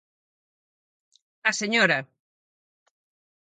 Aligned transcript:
A 1.49 1.51
señora. 1.61 1.99